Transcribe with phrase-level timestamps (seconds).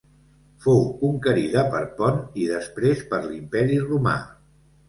[0.63, 4.19] Fou conquerida per Pont i després per l'Imperi Romà.